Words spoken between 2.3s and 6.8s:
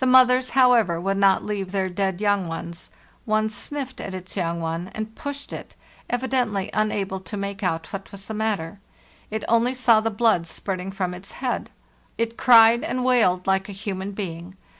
ones. One sniffed at its young one, and pushed it, evidently